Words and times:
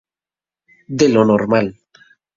De 0.99 1.09
lo 1.09 1.23
normal. 1.23 1.75